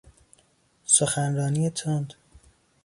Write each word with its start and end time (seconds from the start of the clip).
سخنرانی 0.85 1.69
تند 1.69 2.13